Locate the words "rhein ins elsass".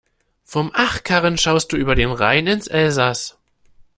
2.11-3.37